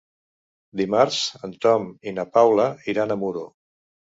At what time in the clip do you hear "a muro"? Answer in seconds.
3.17-3.45